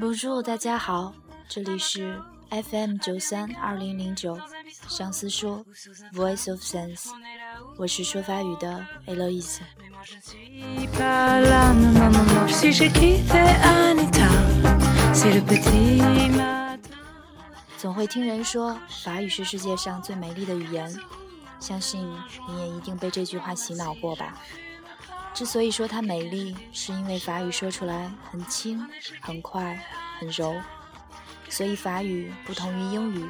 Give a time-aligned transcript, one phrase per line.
[0.00, 1.12] Bonjour，大家好，
[1.48, 4.36] 这里是 FM 九三二零零九，
[4.88, 5.64] 相思说
[6.12, 7.10] Voice of Sense，
[7.76, 9.60] 我是说法语的 Eloise。
[17.80, 20.94] 总会听人说法语是世界上最美丽的语言，
[21.58, 22.06] 相信
[22.46, 24.36] 你也一定被这句话洗脑过吧。
[25.32, 28.86] 之所以说它美丽，是因为法语说出来很轻、
[29.22, 29.82] 很快、
[30.18, 30.54] 很柔，
[31.48, 33.26] 所以法语不同于英语，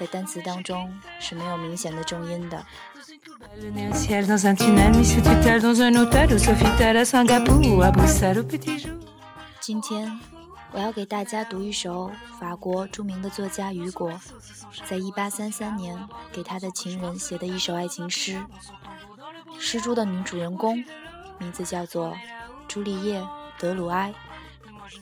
[0.00, 2.64] 在单词当中是没有明显的重音的。
[9.60, 10.20] 今天
[10.74, 12.10] 我要给大家读一首
[12.40, 14.12] 法国著名的作家雨果
[14.88, 15.96] 在一八三三年
[16.32, 18.44] 给他的情人写的一首爱情诗。
[19.56, 20.84] 诗中的女主人公
[21.38, 22.12] 名字叫做
[22.66, 23.20] 朱丽叶·
[23.56, 24.12] 德鲁埃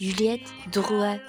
[0.00, 1.20] （Juliette Drouet）。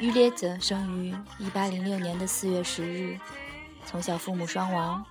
[0.00, 3.20] Juliette 生于一八零六年的四月十日。
[3.84, 5.04] 从小父母双亡，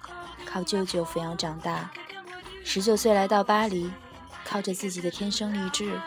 [0.43, 1.91] 靠舅舅抚养长大。
[2.63, 3.91] 十九岁来到巴黎，
[4.43, 5.99] 靠着自己的天生丽质，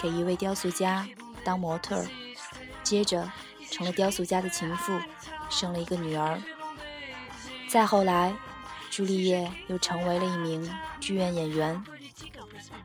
[0.00, 1.06] 给一位雕塑家
[1.44, 2.04] 当模特，
[2.82, 3.30] 接着
[3.70, 4.92] 成了雕塑家的情妇，
[5.48, 6.40] 生了一个女儿。
[7.68, 8.34] 再后来，
[8.90, 11.82] 朱丽叶又成为了一名剧院演员。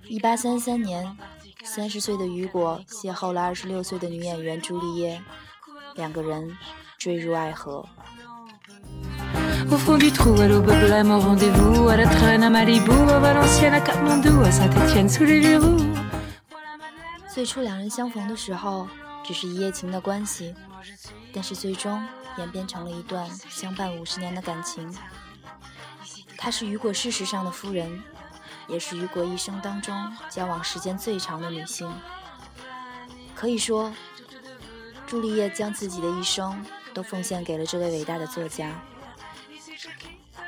[0.08, 1.18] 一八三三年，
[1.64, 5.22] 三十岁的雨果邂逅了二十六岁的女演员朱丽叶，
[5.96, 6.56] 两个人
[6.98, 7.84] 坠入爱河。
[17.36, 18.88] 最初两人相逢的时候，
[19.22, 20.56] 只是一夜情的关系，
[21.34, 22.02] 但是最终
[22.38, 24.98] 演变成了一段相伴五十年的感情。
[26.38, 28.02] 她是雨果事实上的夫人，
[28.70, 29.94] 也是雨果一生当中
[30.30, 31.92] 交往时间最长的女性。
[33.36, 33.94] 可以说，
[35.06, 38.82] 朱丽叶将自己的一生都奉献给了这位伟大的作家。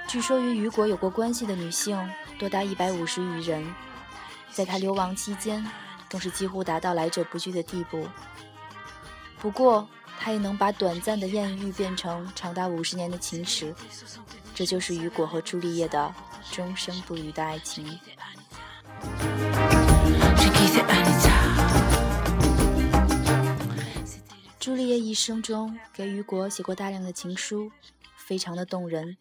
[0.08, 2.00] 据说与雨果有过关系的女性
[2.40, 3.76] 多达一百五十余人，
[4.54, 5.70] 在他流亡期间，
[6.10, 8.08] 更是几乎达到来者不拒的地步。
[9.40, 9.88] 不过，
[10.20, 13.74] 他也能把短暂的艳遇变成长达五十年的情史，
[14.56, 16.14] 这就是雨果和朱丽叶的
[16.52, 18.00] 终生不渝的爱情。
[24.60, 27.72] 朱丽叶一生中给雨果写过大量的情书，
[28.18, 29.18] 非常的动人。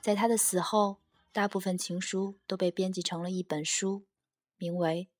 [0.00, 0.98] 在他的死后，
[1.32, 4.04] 大部分情书都被编辑成了一本书，
[4.56, 5.08] 名为《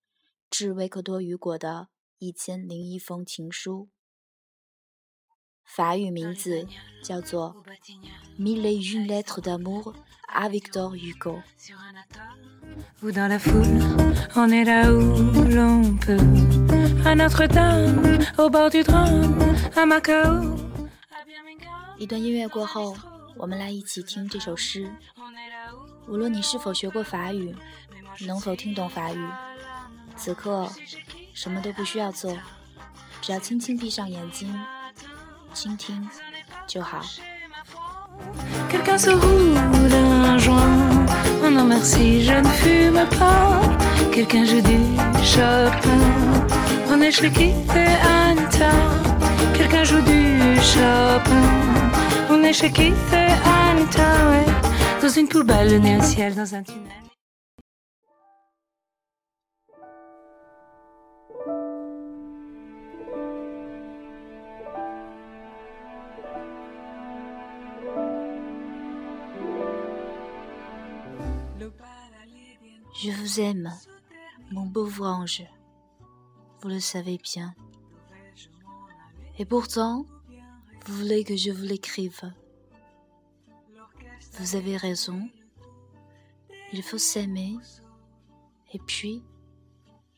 [0.57, 1.89] 致维克多·雨果的
[2.19, 3.89] 一千零一封情书》，
[5.65, 6.69] 法语名字
[7.03, 7.57] 叫做
[8.41, 9.97] 《Mille et une lettres d'amour
[10.33, 11.43] à Victor Hugo》。
[21.99, 22.97] 一段音乐过后。
[23.37, 24.89] 我们来一起听这首诗。
[26.07, 27.53] 无论你是否学过法语，
[28.29, 29.19] 能否听懂法语，
[30.16, 30.70] 此刻
[31.34, 32.38] 什么都不需要做，
[33.22, 34.54] 只要轻轻闭上眼睛，
[35.54, 36.08] 倾听
[36.68, 37.02] 就好。
[72.97, 73.73] Je vous aime,
[74.51, 75.43] mon pauvre ange,
[76.61, 77.55] vous le savez bien.
[79.39, 80.07] Et pourtant,
[80.87, 82.21] vous voulez que je vous l'écrive.
[84.39, 85.29] Vous avez raison.
[86.73, 87.57] Il faut s'aimer.
[88.73, 89.23] Et puis,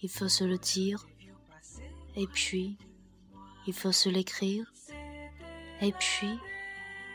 [0.02, 1.06] il faut se le dire.
[2.14, 2.76] Et puis,
[3.66, 4.72] il faut se l'écrire.
[5.80, 6.38] Et puis,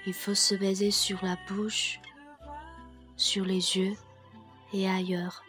[0.06, 2.00] il faut se baiser sur la bouche,
[3.16, 3.95] sur les yeux
[4.74, 5.44] et ailleurs.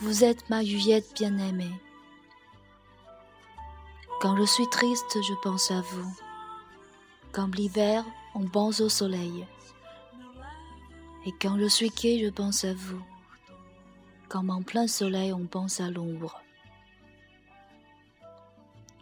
[0.00, 1.72] Vous êtes ma Juliette bien-aimée.
[4.20, 6.16] Quand je suis triste, je pense à vous.
[7.32, 8.04] Comme l'hiver,
[8.34, 9.46] on pense au soleil.
[11.26, 13.02] Et quand je suis gai, je pense à vous.
[14.28, 16.40] Comme en plein soleil, on pense à l'ombre.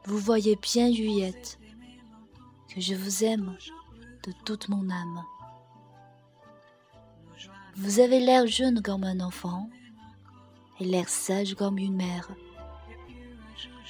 [0.06, 1.58] Vous voyez bien, Juliette,
[2.68, 3.56] que je vous aime
[4.26, 5.24] de toute mon âme.
[7.76, 9.68] Vous avez l'air jeune comme un enfant
[10.80, 12.28] et l'air sage comme une mère.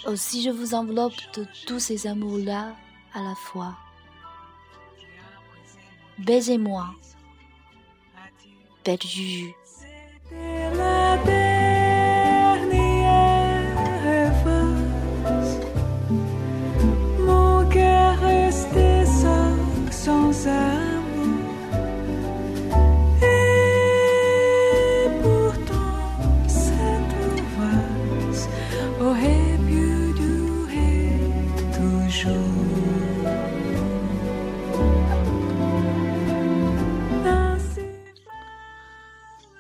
[0.07, 2.75] Aussi je vous enveloppe de tous ces amours-là
[3.13, 3.77] à la fois.
[6.19, 6.95] Baisez-moi,
[8.85, 9.55] belle Juju.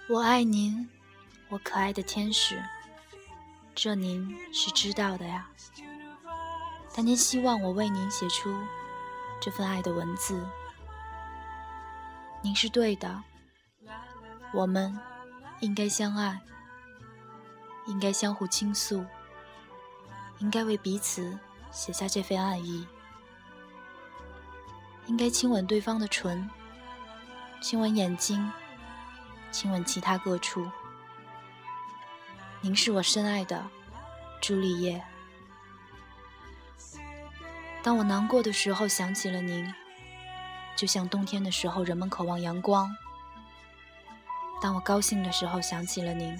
[0.08, 0.88] 我爱您，
[1.48, 2.62] 我可爱的天使，
[3.74, 5.48] 这您是知道的呀。
[6.94, 8.56] 但您希望我为您写出
[9.40, 10.46] 这份爱的文字，
[12.40, 13.24] 您是对的。
[14.52, 14.96] 我们
[15.58, 16.40] 应该相爱，
[17.88, 19.04] 应该相互倾诉，
[20.38, 21.36] 应该为彼此
[21.74, 22.86] 写下这份爱意，
[25.06, 26.48] 应该亲吻对方的唇，
[27.60, 28.50] 亲吻眼睛。
[29.50, 30.68] 亲吻其他各处。
[32.60, 33.64] 您是我深爱的
[34.40, 35.00] 朱丽叶。
[37.84, 39.72] 当我难过的时候想起了您，
[40.74, 42.88] 就像冬天的时候人们渴望阳光；
[44.60, 46.36] 当我高兴的时候想起了您，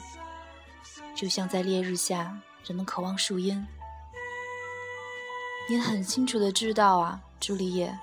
[1.14, 3.64] 就像在烈日下人们渴望树荫。
[5.66, 7.98] 您很清楚的知道啊，朱丽叶，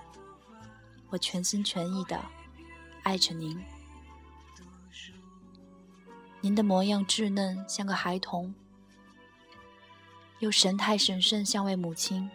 [1.10, 2.20] 我全心全意的
[3.04, 3.64] 爱着您。
[6.42, 8.56] 您的模样稚嫩，像个孩童，
[10.40, 12.28] 又神态神圣，像位母亲。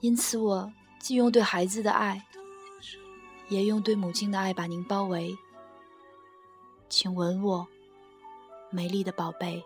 [0.00, 2.26] 因此，我既用对孩子的爱，
[3.48, 5.34] 也用对母亲的爱把您包围。
[6.90, 7.66] 请吻我，
[8.70, 9.64] 美丽的宝贝。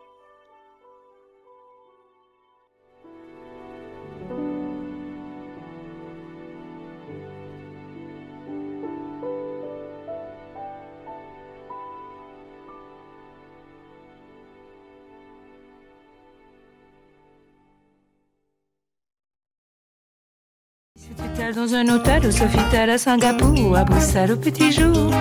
[21.56, 25.12] dans un hôtel au Sofitel à Singapour, à Bruxelles au petit jour,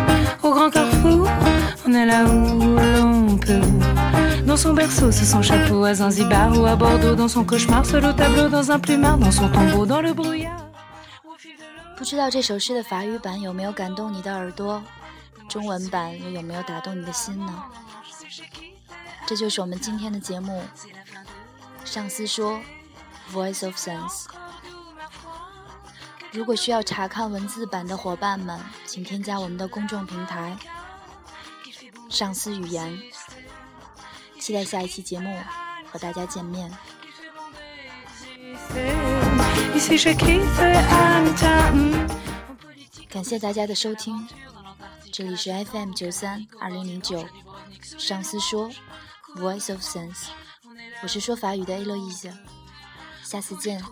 [0.42, 1.28] au grand carrefour,
[1.86, 3.60] on est là où l'on peut.
[4.44, 8.04] Dans son berceau, sous son chapeau, à Zanzibar ou à Bordeaux, dans son cauchemar, seul
[8.04, 10.64] au tableau, dans un plumard, dans son tombeau, dans le brouillard.
[11.96, 14.82] 不知道这首诗的法语版有没有感动你的耳朵，
[15.48, 17.52] 中文版又有没有打动你的心呢？
[19.26, 20.62] 这就是我们今天的节目。
[21.84, 22.60] 上司说，
[23.34, 24.26] Voice of Sense。
[26.31, 30.57] 如果需要查看文字版的伙伴们，请添加我们的公众平台
[32.09, 32.99] “上司语言”。
[34.39, 35.39] 期待下一期节目
[35.91, 36.69] 和大家见面。
[43.09, 44.27] 感谢大家的收听，
[45.11, 47.25] 这里是 FM 九三二零零九，
[47.97, 48.69] 上司说
[49.35, 50.29] Voice of Sense，
[51.03, 52.33] 我是说法语的 Eloise，
[53.23, 53.83] 下次见，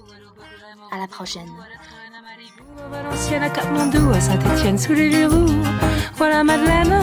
[0.89, 1.49] À la prochaine.
[2.89, 5.45] Valenciennes à à Saint-Etienne sous les verrous.
[6.15, 7.01] Voilà Madeleine,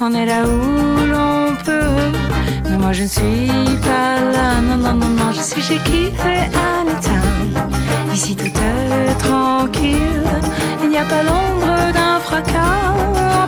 [0.00, 2.12] on est là où l'on peut.
[2.68, 6.10] Mais moi je ne suis pas là, non, non, non, non, je suis chez qui
[6.12, 6.74] fait à
[8.14, 10.30] Ici tout est tranquille,
[10.82, 12.94] il n'y a pas l'ombre d'un fracas.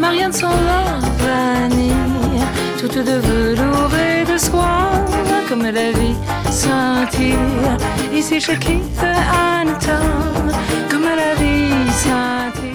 [0.00, 1.92] Marianne sans leur vanille,
[2.80, 6.16] toute de velours et de soie comme la vie
[6.50, 7.36] sentir.
[8.12, 10.54] Ici je quitte un temps
[10.90, 12.65] comme la vie sentir.